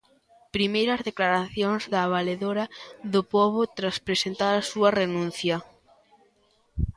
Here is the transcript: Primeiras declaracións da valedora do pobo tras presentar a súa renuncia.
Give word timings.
Primeiras 0.55 1.05
declaracións 1.09 1.83
da 1.93 2.11
valedora 2.15 2.65
do 3.13 3.21
pobo 3.33 3.61
tras 3.77 3.97
presentar 4.07 4.53
a 4.57 4.67
súa 4.71 4.89
renuncia. 5.01 5.57